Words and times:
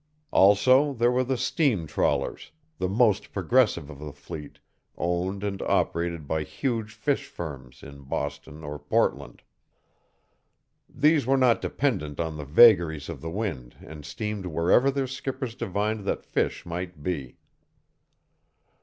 Also, 0.31 0.93
there 0.95 1.11
were 1.11 1.23
the 1.23 1.37
steam 1.37 1.85
trawlers, 1.85 2.49
the 2.79 2.89
most 2.89 3.31
progressive 3.31 3.87
of 3.87 3.99
the 3.99 4.11
fleet, 4.11 4.57
owned 4.97 5.43
and 5.43 5.61
operated 5.61 6.27
by 6.27 6.41
huge 6.41 6.95
fish 6.95 7.27
firms 7.27 7.83
in 7.83 8.01
Boston 8.01 8.63
or 8.63 8.79
Portland. 8.79 9.43
These 10.89 11.27
were 11.27 11.37
not 11.37 11.61
dependent 11.61 12.19
on 12.19 12.35
the 12.35 12.45
vagaries 12.45 13.09
of 13.09 13.21
the 13.21 13.29
wind 13.29 13.75
and 13.79 14.03
steamed 14.03 14.47
wherever 14.47 14.89
their 14.89 15.05
skippers 15.05 15.53
divined 15.53 16.03
that 16.05 16.25
fish 16.25 16.65
might 16.65 17.03
be. 17.03 17.37